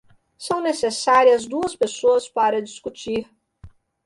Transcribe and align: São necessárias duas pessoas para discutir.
São 0.35 0.59
necessárias 0.61 1.45
duas 1.45 1.75
pessoas 1.75 2.27
para 2.27 2.59
discutir. 2.59 3.29